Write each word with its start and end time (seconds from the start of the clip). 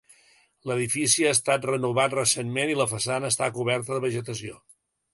L'edifici 0.71 1.27
ha 1.27 1.33
estat 1.37 1.69
renovat 1.71 2.17
recentment 2.21 2.75
i 2.75 2.81
la 2.83 2.91
façana 2.97 3.33
està 3.35 3.55
coberta 3.61 3.97
de 3.99 4.05
vegetació. 4.11 4.61